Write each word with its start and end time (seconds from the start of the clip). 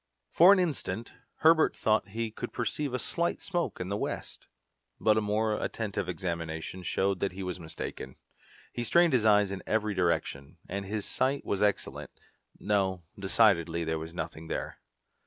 For 0.31 0.51
an 0.51 0.57
instant 0.57 1.13
Herbert 1.41 1.77
thought 1.77 2.07
he 2.07 2.31
could 2.31 2.51
perceive 2.51 2.91
a 2.91 2.97
slight 2.97 3.39
smoke 3.39 3.79
in 3.79 3.89
the 3.89 3.95
west, 3.95 4.47
but 4.99 5.15
a 5.15 5.21
more 5.21 5.61
attentive 5.63 6.09
examination 6.09 6.81
showed 6.81 7.19
that 7.19 7.33
he 7.33 7.43
was 7.43 7.59
mistaken. 7.59 8.15
He 8.73 8.83
strained 8.83 9.13
his 9.13 9.25
eyes 9.25 9.51
in 9.51 9.61
every 9.67 9.93
direction, 9.93 10.57
and 10.67 10.87
his 10.87 11.05
sight 11.05 11.45
was 11.45 11.61
excellent. 11.61 12.09
No, 12.59 13.03
decidedly 13.19 13.83
there 13.83 13.99
was 13.99 14.11
nothing 14.11 14.47
there. 14.47 14.79